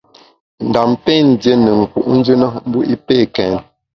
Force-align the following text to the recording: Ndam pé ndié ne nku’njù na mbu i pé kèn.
Ndam 0.67 0.89
pé 1.03 1.13
ndié 1.29 1.53
ne 1.63 1.71
nku’njù 1.81 2.33
na 2.41 2.47
mbu 2.67 2.79
i 2.93 2.95
pé 3.07 3.15
kèn. 3.35 3.55